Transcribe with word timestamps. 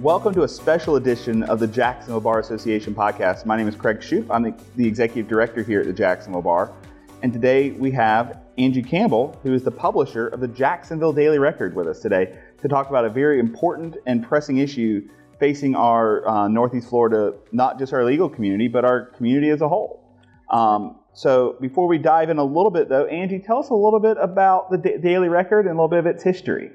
Welcome 0.00 0.32
to 0.32 0.44
a 0.44 0.48
special 0.48 0.96
edition 0.96 1.42
of 1.42 1.60
the 1.60 1.66
Jacksonville 1.66 2.22
Bar 2.22 2.38
Association 2.38 2.94
podcast. 2.94 3.44
My 3.44 3.58
name 3.58 3.68
is 3.68 3.76
Craig 3.76 3.98
Shoup. 3.98 4.26
I'm 4.30 4.42
the, 4.42 4.54
the 4.76 4.86
executive 4.88 5.28
director 5.28 5.62
here 5.62 5.80
at 5.80 5.86
the 5.86 5.92
Jacksonville 5.92 6.40
Bar. 6.40 6.72
And 7.22 7.34
today 7.34 7.72
we 7.72 7.90
have 7.90 8.40
Angie 8.56 8.82
Campbell, 8.82 9.38
who 9.42 9.52
is 9.52 9.62
the 9.62 9.70
publisher 9.70 10.28
of 10.28 10.40
the 10.40 10.48
Jacksonville 10.48 11.12
Daily 11.12 11.38
Record, 11.38 11.76
with 11.76 11.86
us 11.86 12.00
today 12.00 12.38
to 12.62 12.66
talk 12.66 12.88
about 12.88 13.04
a 13.04 13.10
very 13.10 13.38
important 13.38 13.98
and 14.06 14.26
pressing 14.26 14.56
issue 14.56 15.06
facing 15.38 15.76
our 15.76 16.26
uh, 16.26 16.48
Northeast 16.48 16.88
Florida, 16.88 17.34
not 17.52 17.78
just 17.78 17.92
our 17.92 18.02
legal 18.02 18.30
community, 18.30 18.68
but 18.68 18.86
our 18.86 19.04
community 19.04 19.50
as 19.50 19.60
a 19.60 19.68
whole. 19.68 20.02
Um, 20.48 20.96
so 21.12 21.56
before 21.60 21.86
we 21.86 21.98
dive 21.98 22.30
in 22.30 22.38
a 22.38 22.44
little 22.44 22.70
bit, 22.70 22.88
though, 22.88 23.04
Angie, 23.04 23.38
tell 23.38 23.58
us 23.58 23.68
a 23.68 23.74
little 23.74 24.00
bit 24.00 24.16
about 24.18 24.70
the 24.70 24.78
D- 24.78 24.96
Daily 24.96 25.28
Record 25.28 25.66
and 25.66 25.72
a 25.72 25.74
little 25.74 25.88
bit 25.88 25.98
of 25.98 26.06
its 26.06 26.22
history. 26.22 26.70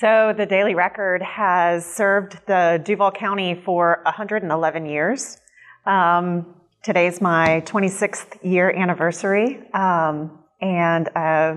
So 0.00 0.32
the 0.34 0.46
Daily 0.46 0.74
Record 0.74 1.20
has 1.20 1.84
served 1.84 2.38
the 2.46 2.80
Duval 2.82 3.10
County 3.10 3.54
for 3.54 4.00
111 4.04 4.86
years. 4.86 5.36
Um, 5.84 6.54
today's 6.82 7.20
my 7.20 7.62
26th 7.66 8.42
year 8.42 8.70
anniversary, 8.70 9.60
um, 9.74 10.38
and 10.58 11.06
uh, 11.14 11.56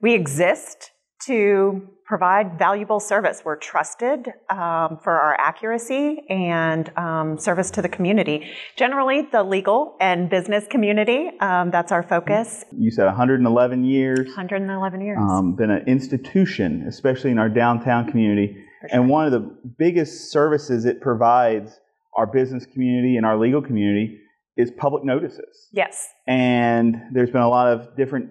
we 0.00 0.14
exist 0.14 0.92
to 1.26 1.86
provide 2.04 2.58
valuable 2.58 3.00
service. 3.00 3.42
We're 3.44 3.56
trusted 3.56 4.28
um, 4.50 4.98
for 5.02 5.12
our 5.12 5.36
accuracy 5.38 6.22
and 6.28 6.90
um, 6.96 7.38
service 7.38 7.70
to 7.72 7.82
the 7.82 7.88
community. 7.88 8.50
Generally, 8.76 9.28
the 9.32 9.42
legal 9.42 9.96
and 10.00 10.28
business 10.28 10.66
community, 10.68 11.30
um, 11.40 11.70
that's 11.70 11.92
our 11.92 12.02
focus. 12.02 12.64
You 12.76 12.90
said 12.90 13.06
111 13.06 13.84
years. 13.84 14.26
111 14.26 15.00
years. 15.00 15.18
Um, 15.20 15.54
been 15.54 15.70
an 15.70 15.86
institution, 15.86 16.84
especially 16.88 17.30
in 17.30 17.38
our 17.38 17.48
downtown 17.48 18.10
community. 18.10 18.56
Sure. 18.80 18.88
And 18.92 19.08
one 19.08 19.26
of 19.26 19.32
the 19.32 19.56
biggest 19.78 20.30
services 20.32 20.84
it 20.84 21.00
provides 21.00 21.78
our 22.16 22.26
business 22.26 22.66
community 22.66 23.16
and 23.16 23.24
our 23.24 23.38
legal 23.38 23.62
community 23.62 24.18
is 24.56 24.70
public 24.70 25.04
notices. 25.04 25.68
Yes. 25.72 26.08
And 26.26 26.96
there's 27.12 27.30
been 27.30 27.42
a 27.42 27.48
lot 27.48 27.72
of 27.72 27.96
different 27.96 28.30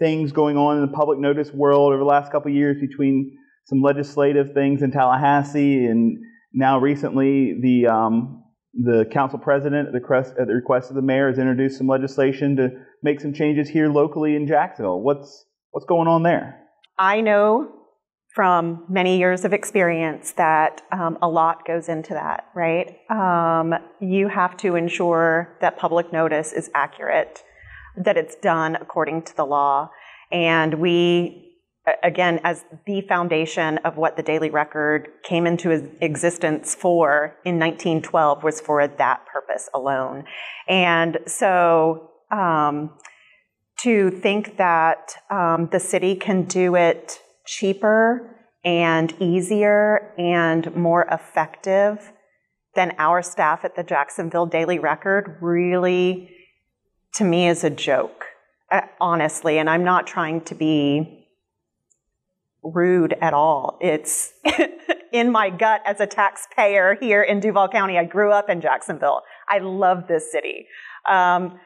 things 0.00 0.32
going 0.32 0.56
on 0.56 0.76
in 0.76 0.82
the 0.82 0.92
public 0.92 1.20
notice 1.20 1.52
world 1.52 1.92
over 1.92 1.98
the 1.98 2.04
last 2.04 2.32
couple 2.32 2.50
years 2.50 2.76
between 2.80 3.38
some 3.66 3.80
legislative 3.80 4.52
things 4.52 4.82
in 4.82 4.90
Tallahassee 4.90 5.86
and 5.86 6.18
now 6.52 6.80
recently 6.80 7.60
the 7.60 7.86
um, 7.86 8.42
the 8.74 9.04
council 9.12 9.38
president 9.38 9.88
at 9.88 9.92
the, 9.92 10.00
request, 10.00 10.34
at 10.40 10.46
the 10.46 10.54
request 10.54 10.90
of 10.90 10.96
the 10.96 11.02
mayor 11.02 11.28
has 11.28 11.38
introduced 11.38 11.78
some 11.78 11.88
legislation 11.88 12.56
to 12.56 12.70
make 13.02 13.20
some 13.20 13.32
changes 13.32 13.68
here 13.68 13.88
locally 13.88 14.36
in 14.36 14.46
Jacksonville. 14.46 15.00
What's 15.00 15.44
what's 15.70 15.86
going 15.86 16.08
on 16.08 16.22
there? 16.22 16.60
I 16.98 17.20
know 17.20 17.72
from 18.34 18.84
many 18.88 19.18
years 19.18 19.44
of 19.44 19.52
experience 19.52 20.32
that 20.32 20.82
um, 20.92 21.18
a 21.20 21.28
lot 21.28 21.66
goes 21.66 21.88
into 21.88 22.14
that, 22.14 22.46
right? 22.54 22.96
Um, 23.10 23.74
you 24.00 24.28
have 24.28 24.56
to 24.58 24.76
ensure 24.76 25.56
that 25.60 25.76
public 25.78 26.12
notice 26.12 26.52
is 26.52 26.70
accurate, 26.74 27.42
that 27.96 28.16
it's 28.16 28.36
done 28.36 28.76
according 28.76 29.22
to 29.22 29.36
the 29.36 29.44
law. 29.44 29.90
And 30.30 30.74
we, 30.74 31.56
again, 32.02 32.40
as 32.44 32.64
the 32.86 33.00
foundation 33.02 33.78
of 33.78 33.96
what 33.96 34.16
the 34.16 34.22
Daily 34.22 34.50
Record 34.50 35.08
came 35.22 35.46
into 35.46 35.70
existence 36.00 36.74
for 36.74 37.36
in 37.44 37.58
1912 37.58 38.42
was 38.42 38.60
for 38.60 38.86
that 38.86 39.26
purpose 39.26 39.68
alone. 39.74 40.24
And 40.68 41.18
so, 41.26 42.10
um, 42.30 42.90
to 43.82 44.10
think 44.10 44.58
that 44.58 45.14
um, 45.30 45.68
the 45.72 45.80
city 45.80 46.14
can 46.14 46.44
do 46.44 46.74
it 46.76 47.18
cheaper 47.46 48.36
and 48.64 49.14
easier 49.20 50.12
and 50.18 50.74
more 50.76 51.06
effective 51.10 52.12
than 52.74 52.92
our 52.98 53.22
staff 53.22 53.64
at 53.64 53.74
the 53.76 53.82
Jacksonville 53.82 54.46
Daily 54.46 54.78
Record 54.78 55.38
really, 55.40 56.30
to 57.14 57.24
me, 57.24 57.48
is 57.48 57.64
a 57.64 57.70
joke, 57.70 58.24
uh, 58.70 58.82
honestly. 59.00 59.58
And 59.58 59.68
I'm 59.68 59.84
not 59.84 60.06
trying 60.06 60.42
to 60.42 60.54
be 60.54 61.26
rude 62.62 63.14
at 63.20 63.34
all. 63.34 63.78
It's 63.80 64.32
in 65.12 65.32
my 65.32 65.50
gut 65.50 65.82
as 65.86 66.00
a 66.00 66.06
taxpayer 66.06 66.96
here 67.00 67.22
in 67.22 67.40
Duval 67.40 67.68
County. 67.68 67.98
I 67.98 68.04
grew 68.04 68.30
up 68.32 68.48
in 68.48 68.60
Jacksonville. 68.60 69.22
I 69.48 69.58
love 69.58 70.06
this 70.08 70.30
city. 70.30 70.66
Um, 71.10 71.58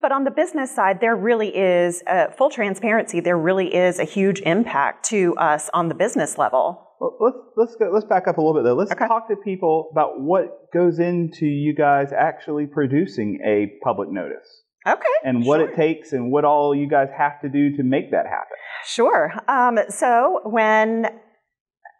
but 0.00 0.12
on 0.12 0.24
the 0.24 0.30
business 0.30 0.74
side, 0.74 1.00
there 1.00 1.14
really 1.14 1.54
is 1.54 2.02
uh, 2.06 2.28
full 2.30 2.48
transparency. 2.50 3.20
There 3.20 3.36
really 3.36 3.74
is 3.74 3.98
a 3.98 4.04
huge 4.04 4.40
impact 4.40 5.04
to 5.10 5.34
us 5.36 5.68
on 5.74 5.88
the 5.88 5.94
business 5.94 6.38
level. 6.38 6.86
Well, 7.00 7.16
let's 7.20 7.36
let's 7.56 7.76
go, 7.76 7.90
let's 7.92 8.06
back 8.06 8.26
up 8.28 8.38
a 8.38 8.40
little 8.40 8.54
bit 8.54 8.64
though. 8.64 8.74
Let's 8.74 8.92
Okay. 8.92 9.06
talk 9.06 9.28
to 9.28 9.36
people 9.36 9.88
about 9.92 10.20
what 10.20 10.70
goes 10.72 10.98
into 10.98 11.46
you 11.46 11.74
guys 11.74 12.12
actually 12.12 12.66
producing 12.66 13.40
a 13.44 13.78
public 13.84 14.10
notice 14.10 14.59
Okay. 14.86 15.04
and 15.24 15.44
what 15.44 15.58
sure. 15.60 15.68
it 15.70 15.76
takes 15.76 16.12
and 16.12 16.32
what 16.32 16.44
all 16.44 16.74
you 16.74 16.88
guys 16.88 17.08
have 17.16 17.40
to 17.42 17.48
do 17.48 17.76
to 17.76 17.82
make 17.82 18.10
that 18.12 18.26
happen. 18.26 18.56
Sure. 18.86 19.32
Um, 19.46 19.78
so 19.88 20.40
when 20.44 21.06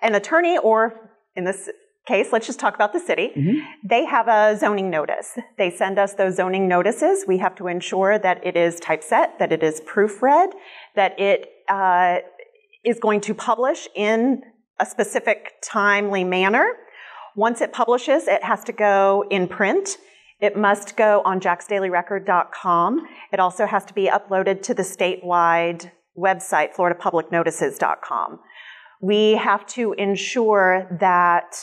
an 0.00 0.14
attorney, 0.14 0.56
or 0.58 1.10
in 1.36 1.44
this 1.44 1.68
case, 2.08 2.32
let's 2.32 2.46
just 2.46 2.58
talk 2.58 2.74
about 2.74 2.92
the 2.94 2.98
city, 3.00 3.32
Mhm. 3.36 3.60
they 3.84 4.06
have 4.06 4.28
a 4.28 4.56
zoning 4.56 4.88
notice. 4.88 5.38
They 5.58 5.70
send 5.70 5.98
us 5.98 6.14
those 6.14 6.36
zoning 6.36 6.66
notices. 6.68 7.26
We 7.28 7.36
have 7.38 7.54
to 7.56 7.66
ensure 7.68 8.18
that 8.18 8.44
it 8.44 8.56
is 8.56 8.80
typeset, 8.80 9.38
that 9.38 9.52
it 9.52 9.62
is 9.62 9.82
proofread, 9.82 10.52
that 10.96 11.20
it 11.20 11.50
uh, 11.68 12.20
is 12.84 12.98
going 12.98 13.20
to 13.20 13.34
publish 13.34 13.86
in 13.94 14.42
a 14.80 14.86
specific 14.86 15.52
timely 15.62 16.24
manner. 16.24 16.72
Once 17.36 17.60
it 17.60 17.72
publishes, 17.72 18.26
it 18.26 18.42
has 18.42 18.64
to 18.64 18.72
go 18.72 19.24
in 19.30 19.46
print. 19.46 19.98
It 20.40 20.56
must 20.56 20.96
go 20.96 21.22
on 21.24 21.40
jaxdailyrecord.com. 21.40 23.06
It 23.32 23.40
also 23.40 23.66
has 23.66 23.84
to 23.86 23.94
be 23.94 24.08
uploaded 24.08 24.62
to 24.62 24.74
the 24.74 24.82
statewide 24.82 25.90
website, 26.16 26.74
floridapublicnotices.com. 26.74 28.40
We 29.02 29.32
have 29.32 29.66
to 29.68 29.92
ensure 29.94 30.88
that 31.00 31.54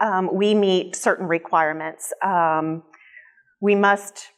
um, 0.00 0.30
we 0.32 0.54
meet 0.54 0.96
certain 0.96 1.26
requirements. 1.26 2.12
Um, 2.24 2.82
we 3.60 3.74
must 3.74 4.28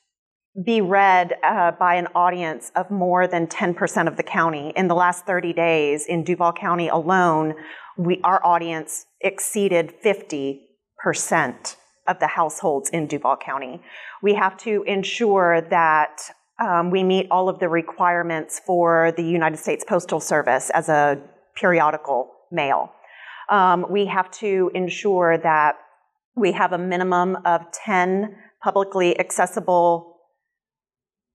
be 0.64 0.80
read 0.80 1.34
uh, 1.42 1.72
by 1.72 1.94
an 1.94 2.06
audience 2.14 2.70
of 2.76 2.90
more 2.90 3.26
than 3.26 3.46
10% 3.46 4.06
of 4.06 4.16
the 4.16 4.22
county. 4.22 4.72
In 4.76 4.86
the 4.86 4.94
last 4.94 5.26
30 5.26 5.52
days 5.52 6.06
in 6.06 6.22
Duval 6.22 6.52
County 6.52 6.88
alone, 6.88 7.54
we, 7.96 8.20
our 8.22 8.44
audience 8.44 9.06
exceeded 9.20 9.94
50% 10.04 11.76
of 12.06 12.18
the 12.18 12.26
households 12.26 12.90
in 12.90 13.06
Duval 13.06 13.36
County. 13.36 13.80
We 14.22 14.34
have 14.34 14.56
to 14.58 14.82
ensure 14.86 15.60
that 15.62 16.20
um, 16.58 16.90
we 16.90 17.02
meet 17.02 17.26
all 17.30 17.48
of 17.48 17.58
the 17.58 17.68
requirements 17.68 18.60
for 18.64 19.12
the 19.16 19.24
United 19.24 19.56
States 19.56 19.84
Postal 19.86 20.20
Service 20.20 20.70
as 20.70 20.88
a 20.88 21.20
periodical 21.56 22.30
mail. 22.52 22.92
Um, 23.48 23.86
we 23.90 24.06
have 24.06 24.30
to 24.32 24.70
ensure 24.74 25.38
that 25.38 25.76
we 26.36 26.52
have 26.52 26.72
a 26.72 26.78
minimum 26.78 27.38
of 27.44 27.62
10 27.72 28.36
publicly 28.62 29.18
accessible 29.18 30.16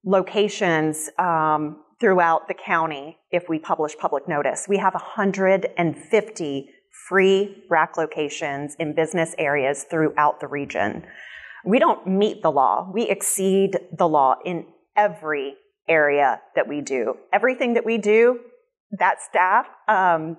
locations 0.03 1.09
um, 1.17 1.83
throughout 1.99 2.47
the 2.47 2.53
county 2.53 3.17
if 3.31 3.49
we 3.49 3.59
publish 3.59 3.97
public 3.97 4.27
notice. 4.27 4.65
We 4.67 4.77
have 4.77 4.93
150 4.93 6.69
free 7.07 7.63
rack 7.69 7.97
locations 7.97 8.75
in 8.75 8.93
business 8.93 9.35
areas 9.37 9.85
throughout 9.89 10.39
the 10.39 10.47
region. 10.47 11.03
We 11.65 11.79
don't 11.79 12.05
meet 12.07 12.41
the 12.41 12.51
law, 12.51 12.89
we 12.93 13.03
exceed 13.09 13.77
the 13.97 14.07
law 14.07 14.35
in 14.45 14.65
every 14.95 15.55
area 15.87 16.41
that 16.55 16.67
we 16.67 16.81
do. 16.81 17.15
Everything 17.33 17.73
that 17.73 17.85
we 17.85 17.97
do, 17.97 18.39
that 18.97 19.21
staff, 19.21 19.65
um, 19.87 20.37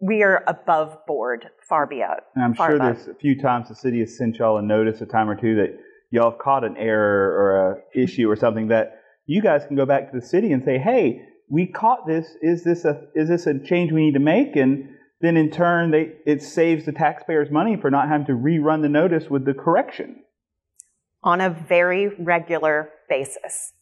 we 0.00 0.22
are 0.22 0.44
above 0.46 0.98
board, 1.06 1.46
far 1.68 1.86
beyond. 1.86 2.20
And 2.34 2.44
I'm 2.44 2.54
sure 2.54 2.76
above. 2.76 2.96
there's 2.96 3.08
a 3.08 3.14
few 3.14 3.40
times 3.40 3.68
the 3.68 3.74
city 3.74 4.00
has 4.00 4.16
sent 4.16 4.36
y'all 4.36 4.58
a 4.58 4.62
notice 4.62 5.00
a 5.00 5.06
time 5.06 5.30
or 5.30 5.34
two 5.34 5.56
that 5.56 5.78
y'all 6.10 6.30
have 6.30 6.38
caught 6.38 6.64
an 6.64 6.76
error 6.76 7.32
or 7.32 7.72
a 7.72 8.02
issue 8.02 8.30
or 8.30 8.36
something 8.36 8.68
that 8.68 9.00
you 9.26 9.40
guys 9.40 9.64
can 9.66 9.76
go 9.76 9.86
back 9.86 10.12
to 10.12 10.20
the 10.20 10.24
city 10.24 10.52
and 10.52 10.62
say, 10.64 10.78
"Hey, 10.78 11.22
we 11.48 11.66
caught 11.66 12.06
this. 12.06 12.36
Is 12.42 12.62
this 12.64 12.84
a 12.84 13.00
is 13.14 13.28
this 13.28 13.46
a 13.46 13.58
change 13.58 13.92
we 13.92 14.04
need 14.04 14.14
to 14.14 14.20
make?" 14.20 14.56
And 14.56 14.90
then 15.20 15.36
in 15.36 15.50
turn, 15.50 15.90
they 15.90 16.12
it 16.26 16.42
saves 16.42 16.84
the 16.84 16.92
taxpayers 16.92 17.50
money 17.50 17.76
for 17.76 17.90
not 17.90 18.08
having 18.08 18.26
to 18.26 18.32
rerun 18.32 18.82
the 18.82 18.88
notice 18.88 19.30
with 19.30 19.44
the 19.44 19.54
correction. 19.54 20.22
on 21.22 21.40
a 21.40 21.48
very 21.48 22.08
regular 22.18 22.90
basis. 23.08 23.72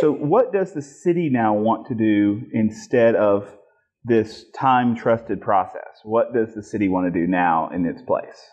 so, 0.00 0.12
what 0.34 0.52
does 0.52 0.72
the 0.72 0.82
city 0.82 1.28
now 1.30 1.54
want 1.54 1.86
to 1.88 1.94
do 1.94 2.42
instead 2.52 3.14
of 3.16 3.56
this 4.04 4.44
time 4.54 4.94
trusted 4.94 5.40
process? 5.40 6.00
What 6.04 6.32
does 6.34 6.54
the 6.54 6.62
city 6.62 6.88
want 6.88 7.12
to 7.12 7.20
do 7.20 7.26
now 7.26 7.70
in 7.70 7.86
its 7.86 8.02
place? 8.02 8.50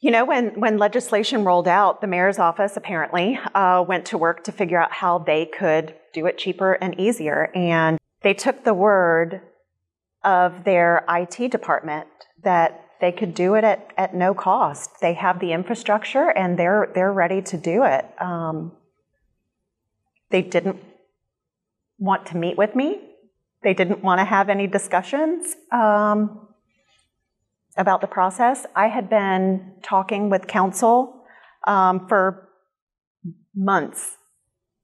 You 0.00 0.10
know, 0.10 0.24
when, 0.24 0.60
when 0.60 0.76
legislation 0.76 1.44
rolled 1.44 1.68
out, 1.68 2.00
the 2.00 2.06
mayor's 2.06 2.38
office 2.38 2.76
apparently 2.76 3.38
uh, 3.54 3.82
went 3.86 4.04
to 4.06 4.18
work 4.18 4.44
to 4.44 4.52
figure 4.52 4.78
out 4.78 4.92
how 4.92 5.18
they 5.18 5.46
could 5.46 5.94
do 6.12 6.26
it 6.26 6.36
cheaper 6.36 6.74
and 6.74 6.98
easier. 7.00 7.50
And 7.54 7.98
they 8.22 8.34
took 8.34 8.64
the 8.64 8.74
word 8.74 9.40
of 10.24 10.64
their 10.64 11.04
IT 11.08 11.50
department 11.50 12.08
that 12.42 12.80
they 13.00 13.12
could 13.12 13.34
do 13.34 13.54
it 13.54 13.64
at, 13.64 13.92
at 13.96 14.14
no 14.14 14.34
cost. 14.34 15.00
They 15.00 15.14
have 15.14 15.40
the 15.40 15.52
infrastructure 15.52 16.30
and 16.30 16.58
they're 16.58 16.90
they're 16.94 17.12
ready 17.12 17.42
to 17.42 17.56
do 17.56 17.84
it. 17.84 18.06
Um, 18.20 18.72
they 20.30 20.42
didn't 20.42 20.82
want 21.98 22.26
to 22.26 22.36
meet 22.36 22.56
with 22.56 22.74
me. 22.74 23.00
They 23.62 23.74
didn't 23.74 24.02
want 24.02 24.20
to 24.20 24.24
have 24.24 24.48
any 24.48 24.66
discussions 24.66 25.54
um, 25.72 26.48
about 27.76 28.00
the 28.00 28.06
process. 28.06 28.66
I 28.74 28.88
had 28.88 29.08
been 29.08 29.74
talking 29.82 30.30
with 30.30 30.46
council 30.46 31.24
um, 31.66 32.06
for 32.08 32.48
months 33.54 34.16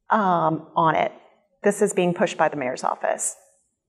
um, 0.09 0.67
on 0.75 0.95
it. 0.95 1.13
This 1.63 1.83
is 1.83 1.93
being 1.93 2.15
pushed 2.15 2.39
by 2.39 2.49
the 2.49 2.57
mayor's 2.57 2.85
office. 2.85 3.37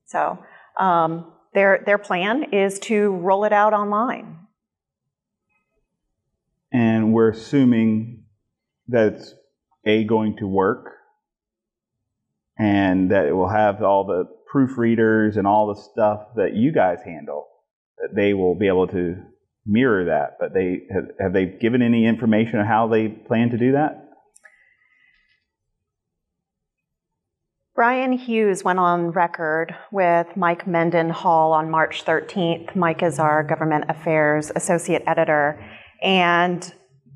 So 0.06 0.38
um, 0.78 1.32
their 1.54 1.82
their 1.84 1.98
plan 1.98 2.52
is 2.52 2.78
to 2.80 3.10
roll 3.10 3.44
it 3.44 3.52
out 3.52 3.72
online. 3.72 4.38
And 6.72 7.12
we're 7.12 7.30
assuming 7.30 8.24
that 8.88 9.14
it's 9.14 9.34
a 9.84 10.04
going 10.04 10.36
to 10.38 10.46
work, 10.46 10.92
and 12.58 13.10
that 13.10 13.26
it 13.26 13.32
will 13.32 13.50
have 13.50 13.82
all 13.82 14.04
the 14.04 14.24
proofreaders 14.54 15.36
and 15.36 15.46
all 15.46 15.66
the 15.66 15.80
stuff 15.80 16.28
that 16.36 16.54
you 16.54 16.72
guys 16.72 17.00
handle. 17.04 17.48
That 17.98 18.14
they 18.14 18.34
will 18.34 18.54
be 18.54 18.68
able 18.68 18.88
to 18.88 19.16
mirror 19.66 20.06
that. 20.06 20.38
But 20.40 20.54
they 20.54 20.82
have, 20.92 21.04
have 21.20 21.32
they 21.32 21.46
given 21.46 21.82
any 21.82 22.06
information 22.06 22.58
on 22.58 22.66
how 22.66 22.88
they 22.88 23.08
plan 23.08 23.50
to 23.50 23.58
do 23.58 23.72
that? 23.72 24.01
Brian 27.82 28.12
Hughes 28.12 28.62
went 28.62 28.78
on 28.78 29.10
record 29.10 29.74
with 29.90 30.28
Mike 30.36 30.68
Mendenhall 30.68 31.52
on 31.52 31.68
March 31.68 32.04
13th. 32.04 32.76
Mike 32.76 33.02
is 33.02 33.18
our 33.18 33.42
government 33.42 33.86
affairs 33.88 34.52
associate 34.54 35.02
editor. 35.04 35.60
And 36.00 36.72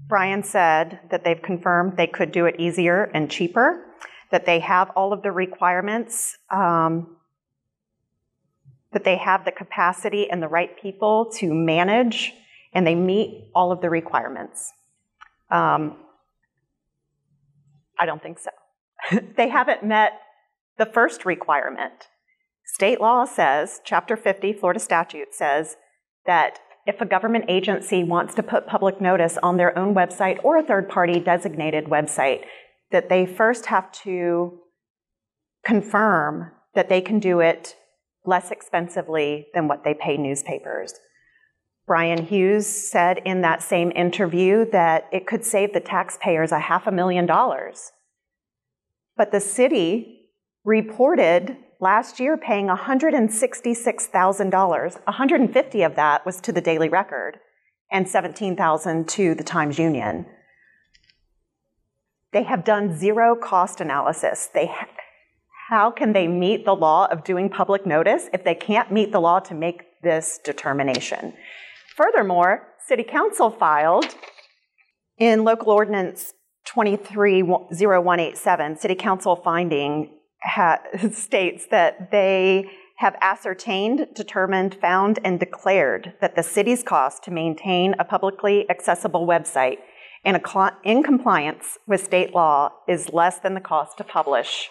Brian 0.09 0.43
said 0.43 0.99
that 1.13 1.23
they've 1.23 1.41
confirmed 1.41 1.97
they 1.97 2.09
could 2.09 2.33
do 2.33 2.47
it 2.47 2.57
easier 2.59 3.05
and 3.15 3.31
cheaper, 3.31 3.95
that 4.33 4.45
they 4.45 4.59
have 4.59 4.91
all 4.97 5.13
of 5.13 5.23
the 5.23 5.31
requirements, 5.31 6.37
um, 6.51 7.17
that 8.93 9.05
they 9.05 9.19
have 9.19 9.45
the 9.45 9.53
capacity 9.53 10.29
and 10.29 10.43
the 10.43 10.49
right 10.49 10.77
people 10.83 11.31
to 11.37 11.55
manage, 11.55 12.35
and 12.73 12.85
they 12.85 12.97
meet 12.97 13.53
all 13.55 13.71
of 13.71 13.81
the 13.81 13.89
requirements. 13.89 14.73
Um, 15.49 15.97
I 18.01 18.05
don't 18.05 18.21
think 18.21 18.41
so. 18.41 18.51
they 19.37 19.49
haven't 19.49 19.85
met 19.85 20.23
the 20.78 20.87
first 20.87 21.25
requirement. 21.25 22.08
State 22.64 23.00
law 23.00 23.25
says, 23.25 23.81
Chapter 23.84 24.17
50, 24.17 24.52
Florida 24.55 24.81
statute 24.81 25.34
says, 25.34 25.76
that 26.26 26.58
if 26.87 27.00
a 27.00 27.06
government 27.06 27.46
agency 27.49 28.05
wants 28.05 28.34
to 28.34 28.43
put 28.43 28.67
public 28.67 29.00
notice 29.00 29.38
on 29.43 29.56
their 29.56 29.76
own 29.78 29.94
website 29.94 30.43
or 30.44 30.56
a 30.56 30.62
third 30.62 30.88
party 30.88 31.19
designated 31.19 31.87
website, 31.87 32.44
that 32.90 33.08
they 33.08 33.26
first 33.26 33.67
have 33.67 33.90
to 33.90 34.58
confirm 35.64 36.52
that 36.75 36.88
they 36.88 37.00
can 37.00 37.19
do 37.19 37.40
it 37.40 37.75
less 38.25 38.50
expensively 38.50 39.46
than 39.55 39.67
what 39.67 39.82
they 39.84 39.94
pay 39.94 40.17
newspapers. 40.17 40.94
Brian 41.87 42.26
Hughes 42.26 42.67
said 42.67 43.19
in 43.25 43.43
that 43.43 43.62
same 43.62 43.93
interview 43.93 44.69
that 44.70 45.08
it 45.12 45.26
could 45.26 45.44
save 45.44 45.72
the 45.72 45.81
taxpayers 45.81 46.50
a 46.50 46.58
half 46.58 46.87
a 46.87 46.93
million 46.93 47.26
dollars. 47.26 47.93
But 49.17 49.31
the 49.31 49.40
city 49.40 50.16
reported 50.67 51.57
last 51.81 52.21
year 52.21 52.37
paying 52.37 52.67
$166,000. 52.67 55.07
150 55.07 55.83
of 55.83 55.97
that 55.97 56.27
was 56.27 56.43
to 56.43 56.53
the 56.53 56.61
Daily 56.61 56.91
Record 56.91 57.39
and 57.91 58.07
17,000 58.09 59.09
to 59.09 59.35
the 59.37 59.45
Times 59.45 59.79
Union. 59.79 60.27
They 62.33 62.43
have 62.43 62.65
done 62.65 62.99
zero 62.99 63.37
cost 63.37 63.81
analysis. 63.81 64.51
They 64.53 64.67
ha- 64.67 64.89
how 65.69 65.93
can 65.93 66.13
they 66.13 66.27
meet 66.27 66.65
the 66.65 66.75
law 66.75 67.07
of 67.07 67.23
doing 67.25 67.49
public 67.49 67.87
notice 67.87 68.29
if 68.33 68.43
they 68.45 68.57
can't 68.57 68.93
meet 68.93 69.13
the 69.13 69.21
law 69.21 69.39
to 69.41 69.55
make 69.55 69.83
this 70.03 70.39
determination? 70.45 71.33
Furthermore, 71.97 72.67
City 72.87 73.05
Council 73.05 73.51
filed 73.51 74.15
in 75.19 75.45
Local 75.45 75.71
Ordinance 75.71 76.35
230187, 76.67 78.77
City 78.77 78.95
Council 78.97 79.37
finding 79.37 80.11
ha- 80.46 80.82
states 81.12 81.66
that 81.70 82.10
they 82.10 82.70
have 82.96 83.16
ascertained, 83.20 84.08
determined, 84.14 84.75
found, 84.81 85.19
and 85.22 85.38
declared 85.38 86.14
that 86.20 86.34
the 86.34 86.43
city's 86.43 86.82
cost 86.82 87.22
to 87.25 87.31
maintain 87.31 87.94
a 87.98 88.04
publicly 88.04 88.69
accessible 88.70 89.26
website 89.26 89.78
in, 90.25 90.40
cl- 90.44 90.76
in 90.82 91.02
compliance 91.02 91.78
with 91.87 92.02
state 92.02 92.34
law 92.34 92.72
is 92.88 93.12
less 93.12 93.38
than 93.38 93.54
the 93.54 93.60
cost 93.60 93.98
to 93.98 94.04
publish. 94.04 94.70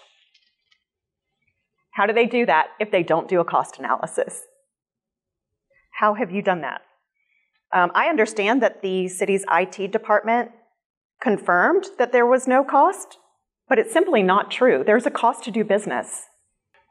How 1.92 2.04
do 2.06 2.12
they 2.12 2.26
do 2.26 2.44
that 2.46 2.68
if 2.80 2.90
they 2.90 3.02
don't 3.02 3.28
do 3.28 3.40
a 3.40 3.44
cost 3.44 3.78
analysis? 3.78 4.42
How 5.98 6.14
have 6.14 6.30
you 6.30 6.42
done 6.42 6.60
that? 6.62 6.82
Um, 7.72 7.90
I 7.94 8.08
understand 8.08 8.60
that 8.62 8.82
the 8.82 9.08
city's 9.08 9.44
IT 9.50 9.92
department 9.92 10.50
confirmed 11.22 11.86
that 11.98 12.12
there 12.12 12.26
was 12.26 12.46
no 12.46 12.62
cost 12.64 13.18
but 13.68 13.78
it's 13.78 13.92
simply 13.92 14.22
not 14.22 14.50
true. 14.50 14.82
There's 14.84 15.06
a 15.06 15.10
cost 15.10 15.44
to 15.44 15.50
do 15.50 15.64
business. 15.64 16.24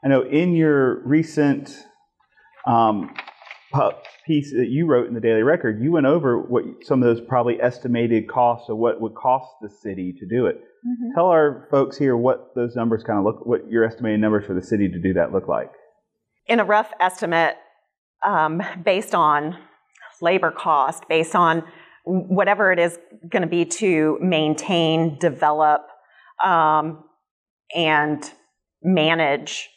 I 0.04 0.08
know 0.08 0.22
in 0.22 0.54
your 0.54 1.06
recent 1.06 1.76
um, 2.66 3.14
piece 4.26 4.52
that 4.52 4.68
you 4.68 4.86
wrote 4.86 5.08
in 5.08 5.14
the 5.14 5.20
Daily 5.20 5.42
Record, 5.42 5.82
you 5.82 5.92
went 5.92 6.06
over 6.06 6.38
what 6.38 6.64
some 6.82 7.02
of 7.02 7.06
those 7.06 7.26
probably 7.26 7.60
estimated 7.60 8.28
costs 8.28 8.68
of 8.68 8.76
what 8.76 9.00
would 9.00 9.14
cost 9.14 9.48
the 9.62 9.70
city 9.70 10.14
to 10.18 10.26
do 10.26 10.46
it. 10.46 10.56
Mm-hmm. 10.56 11.14
Tell 11.14 11.26
our 11.26 11.66
folks 11.70 11.96
here 11.96 12.16
what 12.16 12.54
those 12.54 12.76
numbers 12.76 13.02
kind 13.02 13.18
of 13.18 13.24
look, 13.24 13.46
what 13.46 13.68
your 13.68 13.84
estimated 13.84 14.20
numbers 14.20 14.46
for 14.46 14.54
the 14.54 14.62
city 14.62 14.88
to 14.88 14.98
do 15.00 15.14
that 15.14 15.32
look 15.32 15.48
like. 15.48 15.70
In 16.46 16.60
a 16.60 16.64
rough 16.64 16.92
estimate, 17.00 17.56
um, 18.24 18.62
based 18.84 19.14
on 19.14 19.56
labor 20.20 20.50
cost, 20.50 21.08
based 21.08 21.34
on 21.34 21.64
whatever 22.04 22.70
it 22.70 22.78
is 22.78 22.98
going 23.28 23.42
to 23.42 23.48
be 23.48 23.64
to 23.64 24.18
maintain, 24.20 25.18
develop, 25.18 25.88
um, 26.42 27.04
and 27.74 28.30
manage 28.82 29.68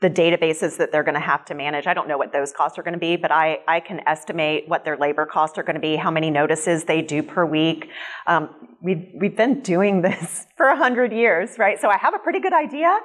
the 0.00 0.08
databases 0.08 0.76
that 0.76 0.92
they're 0.92 1.02
going 1.02 1.14
to 1.14 1.20
have 1.20 1.44
to 1.46 1.54
manage. 1.54 1.88
I 1.88 1.94
don't 1.94 2.06
know 2.06 2.18
what 2.18 2.32
those 2.32 2.52
costs 2.52 2.78
are 2.78 2.82
going 2.82 2.94
to 2.94 3.00
be, 3.00 3.16
but 3.16 3.32
I, 3.32 3.58
I 3.66 3.80
can 3.80 4.00
estimate 4.06 4.68
what 4.68 4.84
their 4.84 4.96
labor 4.96 5.26
costs 5.26 5.58
are 5.58 5.64
going 5.64 5.74
to 5.74 5.80
be, 5.80 5.96
how 5.96 6.10
many 6.10 6.30
notices 6.30 6.84
they 6.84 7.02
do 7.02 7.20
per 7.22 7.44
week. 7.44 7.88
Um, 8.26 8.50
we've, 8.80 9.08
we've 9.14 9.36
been 9.36 9.60
doing 9.60 10.02
this 10.02 10.46
for 10.56 10.68
100 10.68 11.12
years, 11.12 11.58
right? 11.58 11.80
So 11.80 11.88
I 11.88 11.98
have 11.98 12.14
a 12.14 12.18
pretty 12.18 12.38
good 12.40 12.52
idea. 12.52 12.96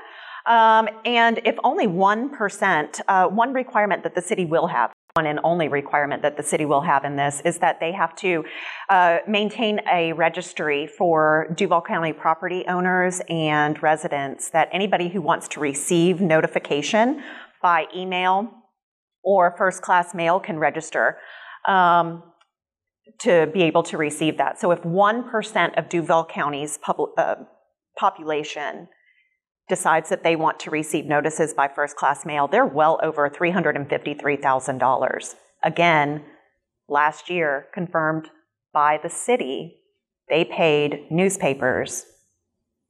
Um, 0.45 0.87
and 1.05 1.39
if 1.45 1.55
only 1.63 1.87
1%, 1.87 3.01
uh, 3.07 3.27
one 3.27 3.53
requirement 3.53 4.03
that 4.03 4.13
the 4.13 4.21
city 4.21 4.45
will 4.45 4.67
have 4.67 4.91
one 5.15 5.27
and 5.27 5.39
only 5.43 5.67
requirement 5.67 6.23
that 6.23 6.37
the 6.37 6.41
city 6.41 6.65
will 6.65 6.81
have 6.81 7.05
in 7.05 7.15
this 7.15 7.39
is 7.45 7.59
that 7.59 7.79
they 7.79 7.91
have 7.91 8.15
to 8.15 8.43
uh, 8.89 9.19
maintain 9.27 9.79
a 9.87 10.11
registry 10.13 10.87
for 10.87 11.53
Duval 11.55 11.83
County 11.83 12.11
property 12.11 12.65
owners 12.67 13.21
and 13.29 13.81
residents 13.83 14.49
that 14.49 14.69
anybody 14.71 15.09
who 15.09 15.21
wants 15.21 15.47
to 15.49 15.59
receive 15.59 16.19
notification 16.19 17.21
by 17.61 17.85
email 17.95 18.49
or 19.23 19.53
first 19.55 19.83
class 19.83 20.15
mail 20.15 20.39
can 20.39 20.57
register 20.57 21.19
um, 21.67 22.23
to 23.19 23.51
be 23.53 23.61
able 23.61 23.83
to 23.83 23.99
receive 23.99 24.39
that. 24.39 24.59
So 24.59 24.71
if 24.71 24.81
1% 24.81 25.77
of 25.77 25.89
Duval 25.89 26.25
County's 26.25 26.79
pub- 26.79 27.11
uh, 27.19 27.35
population 27.95 28.87
decides 29.69 30.09
that 30.09 30.23
they 30.23 30.35
want 30.35 30.59
to 30.61 30.69
receive 30.69 31.05
notices 31.05 31.53
by 31.53 31.67
first 31.67 31.95
class 31.95 32.25
mail, 32.25 32.47
they're 32.47 32.65
well 32.65 32.99
over 33.01 33.29
$353,000. 33.29 35.35
Again, 35.63 36.25
last 36.89 37.29
year, 37.29 37.67
confirmed 37.73 38.29
by 38.73 38.99
the 39.01 39.09
city, 39.09 39.77
they 40.29 40.43
paid 40.43 41.05
newspapers 41.09 42.05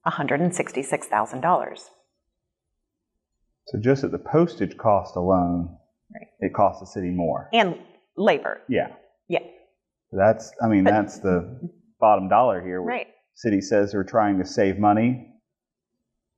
$166,000. 0.07 1.89
So 3.67 3.79
just 3.79 4.03
at 4.03 4.11
the 4.11 4.19
postage 4.19 4.75
cost 4.77 5.15
alone, 5.15 5.77
right. 6.13 6.27
it 6.39 6.53
costs 6.53 6.81
the 6.81 6.87
city 6.87 7.09
more. 7.09 7.49
And 7.53 7.77
labor. 8.17 8.61
Yeah. 8.67 8.89
Yeah. 9.27 9.39
That's, 10.11 10.51
I 10.61 10.67
mean, 10.67 10.83
but, 10.83 10.91
that's 10.91 11.19
the 11.19 11.69
bottom 11.99 12.27
dollar 12.27 12.61
here. 12.61 12.81
Right. 12.81 13.07
City 13.35 13.61
says 13.61 13.91
they're 13.91 14.03
trying 14.03 14.37
to 14.39 14.45
save 14.45 14.77
money 14.77 15.32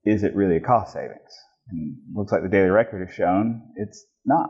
is 0.05 0.23
it 0.23 0.35
really 0.35 0.57
a 0.57 0.61
cost 0.61 0.93
savings? 0.93 1.33
And 1.69 1.97
looks 2.13 2.31
like 2.31 2.43
the 2.43 2.49
Daily 2.49 2.69
Record 2.69 3.05
has 3.07 3.15
shown 3.15 3.61
it's 3.75 4.05
not. 4.25 4.49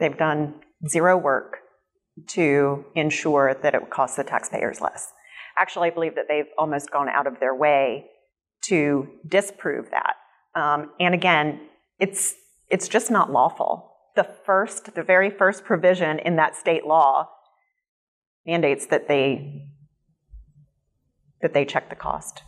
They've 0.00 0.16
done 0.16 0.54
zero 0.86 1.16
work 1.16 1.58
to 2.28 2.84
ensure 2.94 3.54
that 3.62 3.74
it 3.74 3.80
would 3.80 3.90
cost 3.90 4.16
the 4.16 4.24
taxpayers 4.24 4.80
less. 4.80 5.12
Actually, 5.56 5.88
I 5.88 5.90
believe 5.90 6.14
that 6.16 6.26
they've 6.28 6.46
almost 6.56 6.90
gone 6.90 7.08
out 7.08 7.26
of 7.26 7.40
their 7.40 7.54
way 7.54 8.06
to 8.62 9.08
disprove 9.26 9.90
that. 9.90 10.14
Um, 10.54 10.90
and 10.98 11.14
again, 11.14 11.60
it's 11.98 12.34
it's 12.68 12.88
just 12.88 13.10
not 13.10 13.32
lawful. 13.32 13.92
the 14.18 14.24
first, 14.44 14.94
the 14.96 15.02
very 15.02 15.30
first 15.30 15.64
provision 15.64 16.18
in 16.18 16.34
that 16.36 16.56
state 16.56 16.84
law 16.84 17.28
mandates 18.44 18.86
that 18.86 19.06
they 19.06 19.62
that 21.40 21.54
they 21.54 21.64
check 21.64 21.88
the 21.88 21.94
cost. 21.94 22.42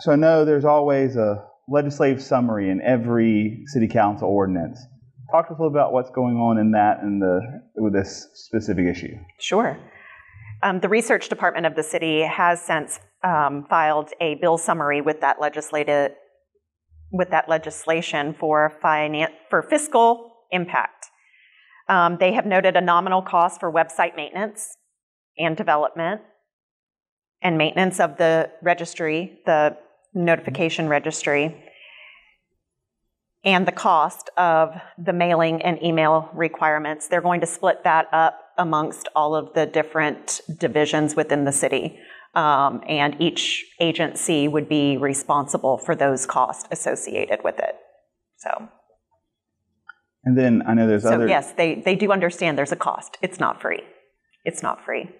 So 0.00 0.12
I 0.12 0.16
know 0.16 0.44
there's 0.44 0.64
always 0.64 1.16
a 1.16 1.44
legislative 1.68 2.22
summary 2.22 2.70
in 2.70 2.80
every 2.80 3.62
city 3.66 3.86
council 3.86 4.28
ordinance. 4.28 4.80
Talk 5.30 5.48
to 5.48 5.54
us 5.54 5.58
a 5.58 5.62
little 5.62 5.76
about 5.76 5.92
what's 5.92 6.10
going 6.10 6.36
on 6.36 6.58
in 6.58 6.72
that 6.72 7.02
and 7.02 7.22
the 7.22 7.40
with 7.76 7.92
this 7.92 8.26
specific 8.34 8.86
issue. 8.86 9.14
Sure. 9.38 9.78
Um, 10.62 10.80
the 10.80 10.88
research 10.88 11.28
department 11.28 11.66
of 11.66 11.76
the 11.76 11.82
city 11.82 12.22
has 12.22 12.60
since 12.60 12.98
um, 13.22 13.66
filed 13.68 14.10
a 14.20 14.36
bill 14.36 14.58
summary 14.58 15.00
with 15.00 15.20
that 15.20 15.40
legislative 15.40 16.12
with 17.12 17.30
that 17.30 17.48
legislation 17.48 18.34
for 18.38 18.72
finance 18.80 19.32
for 19.50 19.62
fiscal 19.62 20.32
impact. 20.50 21.06
Um, 21.88 22.16
they 22.18 22.32
have 22.32 22.46
noted 22.46 22.76
a 22.76 22.80
nominal 22.80 23.20
cost 23.20 23.60
for 23.60 23.70
website 23.70 24.16
maintenance 24.16 24.76
and 25.38 25.56
development 25.56 26.20
and 27.42 27.58
maintenance 27.58 28.00
of 28.00 28.16
the 28.16 28.50
registry, 28.62 29.38
the 29.46 29.76
notification 30.14 30.88
registry, 30.88 31.64
and 33.44 33.66
the 33.66 33.72
cost 33.72 34.28
of 34.36 34.74
the 34.98 35.12
mailing 35.12 35.62
and 35.62 35.82
email 35.82 36.28
requirements. 36.34 37.08
They're 37.08 37.22
going 37.22 37.40
to 37.40 37.46
split 37.46 37.84
that 37.84 38.06
up 38.12 38.38
amongst 38.58 39.08
all 39.16 39.34
of 39.34 39.54
the 39.54 39.66
different 39.66 40.40
divisions 40.58 41.16
within 41.16 41.44
the 41.44 41.52
city. 41.52 41.98
Um, 42.34 42.82
and 42.86 43.20
each 43.20 43.64
agency 43.80 44.46
would 44.46 44.68
be 44.68 44.96
responsible 44.96 45.78
for 45.78 45.96
those 45.96 46.26
costs 46.26 46.68
associated 46.70 47.40
with 47.42 47.58
it. 47.58 47.74
So. 48.36 48.68
And 50.24 50.38
then 50.38 50.62
I 50.66 50.74
know 50.74 50.86
there's 50.86 51.02
so 51.02 51.14
other. 51.14 51.26
yes, 51.26 51.52
they, 51.52 51.82
they 51.84 51.96
do 51.96 52.12
understand 52.12 52.58
there's 52.58 52.72
a 52.72 52.76
cost. 52.76 53.16
It's 53.22 53.40
not 53.40 53.60
free. 53.60 53.82
It's 54.44 54.62
not 54.62 54.84
free. 54.84 55.10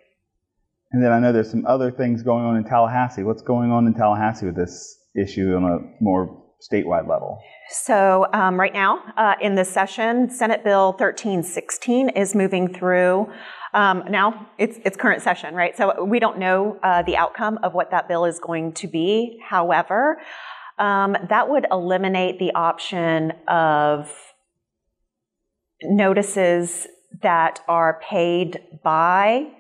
And 0.92 1.02
then 1.02 1.12
I 1.12 1.20
know 1.20 1.32
there's 1.32 1.50
some 1.50 1.64
other 1.66 1.90
things 1.90 2.23
going 2.23 2.44
on 2.44 2.56
in 2.56 2.64
Tallahassee. 2.64 3.23
What's 3.23 3.42
going 3.42 3.70
on 3.70 3.87
in 3.87 3.94
Tallahassee 3.94 4.47
with 4.47 4.56
this 4.56 4.99
issue 5.14 5.54
on 5.54 5.64
a 5.64 5.78
more 6.02 6.42
statewide 6.61 7.09
level? 7.09 7.38
So, 7.70 8.26
um, 8.32 8.59
right 8.59 8.75
now 8.75 9.00
uh, 9.16 9.35
in 9.40 9.54
this 9.54 9.70
session, 9.70 10.28
Senate 10.28 10.64
Bill 10.64 10.90
1316 10.90 12.11
is 12.11 12.35
moving 12.35 12.73
through. 12.73 13.30
Um, 13.73 14.02
now 14.11 14.49
it's, 14.59 14.78
it's 14.85 14.97
current 14.97 15.23
session, 15.23 15.54
right? 15.54 15.76
So 15.76 16.04
we 16.04 16.18
don't 16.18 16.38
know 16.38 16.78
uh, 16.82 17.02
the 17.02 17.16
outcome 17.16 17.61
of 17.62 17.73
what 17.73 17.92
that 17.92 18.09
bill 18.09 18.25
is 18.25 18.40
going 18.40 18.73
to 18.75 18.88
be. 18.88 19.38
However, 19.49 20.20
um, 20.78 21.16
that 21.28 21.49
would 21.49 21.66
eliminate 21.70 22.40
the 22.40 22.52
option 22.54 23.32
of 23.47 24.12
notices 25.82 26.88
that 27.23 27.61
are 27.68 28.00
paid 28.02 28.59
by 28.82 29.52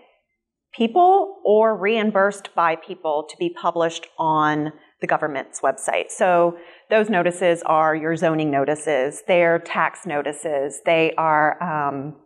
people 0.72 1.40
or 1.44 1.76
reimbursed 1.76 2.54
by 2.54 2.76
people 2.76 3.26
to 3.28 3.36
be 3.36 3.50
published 3.50 4.06
on 4.18 4.72
the 5.00 5.06
government's 5.06 5.60
website. 5.60 6.10
So 6.10 6.58
those 6.90 7.08
notices 7.08 7.62
are 7.64 7.96
your 7.96 8.16
zoning 8.16 8.50
notices, 8.50 9.22
they're 9.26 9.58
tax 9.58 10.06
notices, 10.06 10.80
they 10.84 11.14
are 11.16 11.62
um, 11.62 12.16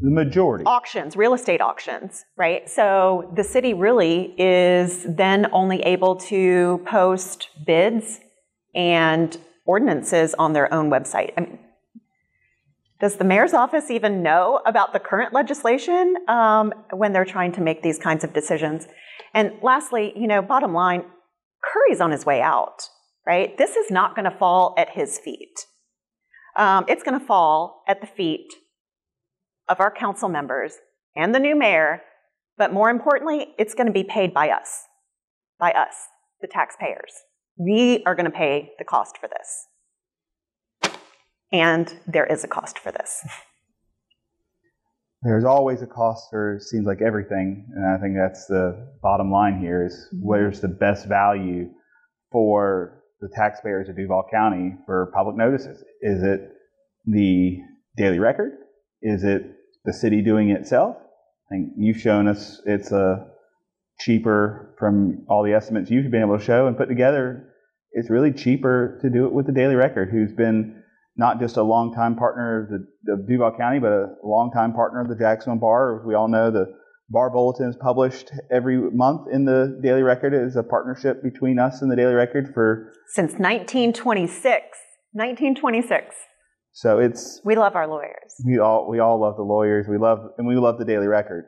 the 0.00 0.10
majority 0.10 0.64
auctions, 0.66 1.16
real 1.16 1.32
estate 1.32 1.60
auctions, 1.60 2.24
right? 2.36 2.68
So 2.68 3.32
the 3.34 3.44
city 3.44 3.72
really 3.72 4.34
is 4.36 5.06
then 5.08 5.46
only 5.52 5.80
able 5.82 6.16
to 6.16 6.82
post 6.86 7.48
bids 7.66 8.20
and 8.74 9.36
ordinances 9.64 10.34
on 10.34 10.52
their 10.52 10.72
own 10.72 10.90
website. 10.90 11.32
I 11.36 11.40
mean, 11.40 11.58
does 13.00 13.16
the 13.16 13.24
mayor's 13.24 13.52
office 13.52 13.90
even 13.90 14.22
know 14.22 14.60
about 14.64 14.92
the 14.92 14.98
current 14.98 15.34
legislation 15.34 16.16
um, 16.28 16.72
when 16.92 17.12
they're 17.12 17.26
trying 17.26 17.52
to 17.52 17.60
make 17.60 17.82
these 17.82 17.98
kinds 17.98 18.24
of 18.24 18.32
decisions? 18.32 18.86
And 19.34 19.52
lastly, 19.62 20.12
you 20.16 20.26
know, 20.26 20.40
bottom 20.40 20.72
line, 20.72 21.04
Curry's 21.62 22.00
on 22.00 22.10
his 22.10 22.24
way 22.24 22.40
out, 22.40 22.88
right? 23.26 23.56
This 23.58 23.76
is 23.76 23.90
not 23.90 24.14
going 24.14 24.30
to 24.30 24.36
fall 24.36 24.74
at 24.78 24.90
his 24.90 25.18
feet. 25.18 25.66
Um, 26.56 26.86
it's 26.88 27.02
going 27.02 27.18
to 27.18 27.26
fall 27.26 27.82
at 27.86 28.00
the 28.00 28.06
feet 28.06 28.50
of 29.68 29.78
our 29.78 29.90
council 29.90 30.28
members 30.28 30.74
and 31.14 31.34
the 31.34 31.38
new 31.38 31.54
mayor, 31.54 32.02
but 32.56 32.72
more 32.72 32.88
importantly, 32.88 33.48
it's 33.58 33.74
going 33.74 33.88
to 33.88 33.92
be 33.92 34.04
paid 34.04 34.32
by 34.32 34.48
us, 34.48 34.84
by 35.58 35.72
us, 35.72 35.94
the 36.40 36.48
taxpayers. 36.48 37.12
We 37.58 38.02
are 38.06 38.14
going 38.14 38.30
to 38.30 38.30
pay 38.30 38.72
the 38.78 38.84
cost 38.84 39.18
for 39.18 39.28
this. 39.28 39.66
And 41.52 41.94
there 42.06 42.26
is 42.26 42.44
a 42.44 42.48
cost 42.48 42.78
for 42.78 42.92
this. 42.92 43.24
There's 45.22 45.44
always 45.44 45.82
a 45.82 45.86
cost 45.86 46.28
for 46.30 46.58
seems 46.60 46.86
like 46.86 47.00
everything, 47.00 47.66
and 47.74 47.86
I 47.86 47.98
think 48.00 48.14
that's 48.16 48.46
the 48.46 48.92
bottom 49.02 49.30
line 49.30 49.58
here: 49.58 49.84
is 49.84 50.08
mm-hmm. 50.14 50.26
where's 50.26 50.60
the 50.60 50.68
best 50.68 51.08
value 51.08 51.70
for 52.30 53.02
the 53.20 53.28
taxpayers 53.34 53.88
of 53.88 53.96
Duval 53.96 54.24
County 54.30 54.74
for 54.84 55.10
public 55.14 55.36
notices? 55.36 55.82
Is 56.02 56.22
it 56.22 56.52
the 57.06 57.58
Daily 57.96 58.18
Record? 58.18 58.52
Is 59.02 59.24
it 59.24 59.42
the 59.84 59.92
city 59.92 60.22
doing 60.22 60.50
it 60.50 60.60
itself? 60.60 60.96
I 61.50 61.54
think 61.54 61.72
you've 61.76 62.00
shown 62.00 62.28
us 62.28 62.60
it's 62.66 62.92
a 62.92 63.26
cheaper 63.98 64.74
from 64.78 65.24
all 65.28 65.42
the 65.42 65.54
estimates 65.54 65.90
you've 65.90 66.10
been 66.10 66.22
able 66.22 66.38
to 66.38 66.44
show 66.44 66.66
and 66.66 66.76
put 66.76 66.88
together. 66.88 67.48
It's 67.92 68.10
really 68.10 68.32
cheaper 68.32 68.98
to 69.00 69.08
do 69.08 69.26
it 69.26 69.32
with 69.32 69.46
the 69.46 69.52
Daily 69.52 69.74
Record, 69.74 70.10
who's 70.10 70.32
been 70.32 70.82
not 71.16 71.40
just 71.40 71.56
a 71.56 71.62
longtime 71.62 72.16
partner 72.16 72.64
of, 72.64 72.68
the, 72.68 73.12
of 73.12 73.26
Duval 73.26 73.52
County, 73.56 73.78
but 73.78 73.92
a 73.92 74.14
longtime 74.22 74.72
partner 74.72 75.00
of 75.00 75.08
the 75.08 75.16
Jacksonville 75.16 75.60
Bar. 75.60 76.00
As 76.00 76.06
we 76.06 76.14
all 76.14 76.28
know, 76.28 76.50
the 76.50 76.66
Bar 77.08 77.30
Bulletin 77.30 77.68
is 77.68 77.76
published 77.76 78.30
every 78.50 78.78
month 78.90 79.28
in 79.32 79.44
the 79.44 79.78
Daily 79.82 80.02
Record. 80.02 80.34
It 80.34 80.42
is 80.42 80.56
a 80.56 80.62
partnership 80.62 81.22
between 81.22 81.58
us 81.58 81.80
and 81.80 81.90
the 81.90 81.96
Daily 81.96 82.14
Record 82.14 82.52
for 82.52 82.92
since 83.14 83.32
1926. 83.32 84.42
1926. 85.12 86.14
So 86.72 86.98
it's 86.98 87.40
we 87.44 87.56
love 87.56 87.74
our 87.74 87.86
lawyers. 87.86 88.34
We 88.44 88.58
all 88.58 88.90
we 88.90 88.98
all 88.98 89.18
love 89.18 89.36
the 89.36 89.42
lawyers. 89.42 89.86
We 89.88 89.96
love 89.96 90.18
and 90.36 90.46
we 90.46 90.56
love 90.56 90.78
the 90.78 90.84
Daily 90.84 91.06
Record. 91.06 91.46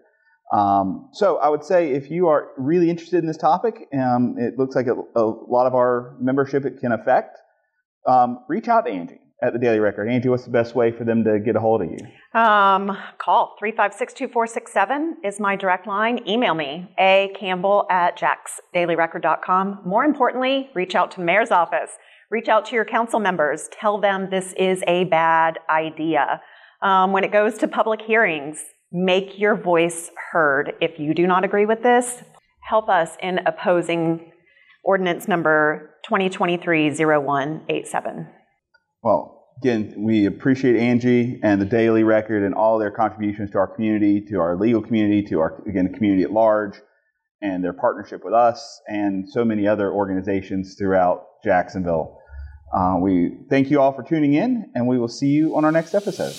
Um, 0.50 1.10
so 1.12 1.36
I 1.36 1.50
would 1.50 1.62
say 1.62 1.90
if 1.90 2.10
you 2.10 2.28
are 2.28 2.52
really 2.56 2.88
interested 2.88 3.18
in 3.18 3.26
this 3.26 3.36
topic, 3.36 3.74
um, 3.92 4.36
it 4.38 4.54
looks 4.56 4.74
like 4.74 4.86
a, 4.86 4.94
a, 5.20 5.22
lot 5.22 5.66
of 5.66 5.74
our 5.74 6.16
membership 6.18 6.64
it 6.64 6.80
can 6.80 6.92
affect. 6.92 7.36
Um, 8.06 8.38
reach 8.48 8.66
out 8.66 8.86
to 8.86 8.90
Angie 8.90 9.20
at 9.42 9.52
the 9.52 9.58
Daily 9.58 9.78
Record. 9.78 10.08
Angie, 10.08 10.28
what's 10.28 10.44
the 10.44 10.50
best 10.50 10.74
way 10.74 10.90
for 10.90 11.04
them 11.04 11.22
to 11.24 11.38
get 11.38 11.54
a 11.54 11.60
hold 11.60 11.82
of 11.82 11.90
you? 11.90 11.98
Um, 12.38 12.98
call 13.18 13.54
356-2467 13.62 15.24
is 15.24 15.38
my 15.38 15.54
direct 15.54 15.86
line. 15.86 16.18
Email 16.28 16.54
me, 16.54 16.92
a 16.98 17.32
campbell 17.38 17.86
at 17.88 18.18
jaxdailyrecord.com. 18.18 19.82
More 19.86 20.04
importantly, 20.04 20.70
reach 20.74 20.96
out 20.96 21.12
to 21.12 21.20
mayor's 21.20 21.52
office. 21.52 21.92
Reach 22.30 22.48
out 22.48 22.66
to 22.66 22.74
your 22.74 22.84
council 22.84 23.20
members. 23.20 23.70
Tell 23.72 23.98
them 23.98 24.28
this 24.30 24.52
is 24.54 24.82
a 24.86 25.04
bad 25.04 25.58
idea. 25.70 26.42
Um, 26.82 27.12
when 27.12 27.24
it 27.24 27.32
goes 27.32 27.56
to 27.58 27.68
public 27.68 28.02
hearings, 28.02 28.62
make 28.92 29.38
your 29.38 29.54
voice 29.54 30.10
heard. 30.32 30.74
If 30.80 30.98
you 30.98 31.14
do 31.14 31.26
not 31.26 31.44
agree 31.44 31.64
with 31.64 31.82
this, 31.82 32.22
help 32.60 32.88
us 32.88 33.16
in 33.22 33.38
opposing 33.46 34.32
ordinance 34.84 35.28
number 35.28 35.94
2023-0187. 36.08 38.28
Well, 39.02 39.48
again, 39.62 39.94
we 39.98 40.26
appreciate 40.26 40.76
Angie 40.76 41.40
and 41.42 41.60
the 41.60 41.66
Daily 41.66 42.02
Record 42.02 42.42
and 42.42 42.54
all 42.54 42.78
their 42.78 42.90
contributions 42.90 43.50
to 43.52 43.58
our 43.58 43.66
community, 43.66 44.20
to 44.30 44.40
our 44.40 44.56
legal 44.56 44.82
community, 44.82 45.22
to 45.28 45.40
our, 45.40 45.62
again, 45.68 45.92
community 45.92 46.24
at 46.24 46.32
large, 46.32 46.80
and 47.40 47.62
their 47.62 47.72
partnership 47.72 48.24
with 48.24 48.34
us 48.34 48.80
and 48.88 49.28
so 49.28 49.44
many 49.44 49.66
other 49.66 49.92
organizations 49.92 50.74
throughout 50.76 51.24
Jacksonville. 51.44 52.18
Uh, 52.76 52.96
we 53.00 53.38
thank 53.48 53.70
you 53.70 53.80
all 53.80 53.92
for 53.92 54.02
tuning 54.02 54.34
in, 54.34 54.70
and 54.74 54.86
we 54.86 54.98
will 54.98 55.08
see 55.08 55.28
you 55.28 55.56
on 55.56 55.64
our 55.64 55.72
next 55.72 55.94
episode. 55.94 56.34